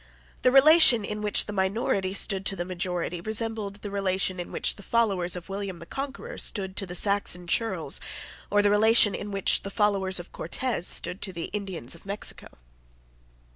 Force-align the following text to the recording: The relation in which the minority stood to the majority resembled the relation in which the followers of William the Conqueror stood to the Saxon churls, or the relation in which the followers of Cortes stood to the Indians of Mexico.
The 0.41 0.51
relation 0.51 1.05
in 1.05 1.21
which 1.21 1.45
the 1.45 1.53
minority 1.53 2.15
stood 2.15 2.43
to 2.47 2.55
the 2.55 2.65
majority 2.65 3.21
resembled 3.21 3.83
the 3.83 3.91
relation 3.91 4.39
in 4.39 4.51
which 4.51 4.75
the 4.75 4.81
followers 4.81 5.35
of 5.35 5.47
William 5.47 5.77
the 5.77 5.85
Conqueror 5.85 6.39
stood 6.39 6.75
to 6.77 6.87
the 6.87 6.95
Saxon 6.95 7.45
churls, 7.45 8.01
or 8.49 8.63
the 8.63 8.71
relation 8.71 9.13
in 9.13 9.29
which 9.29 9.61
the 9.61 9.69
followers 9.69 10.19
of 10.19 10.31
Cortes 10.31 10.87
stood 10.87 11.21
to 11.21 11.31
the 11.31 11.51
Indians 11.53 11.93
of 11.93 12.07
Mexico. 12.07 12.47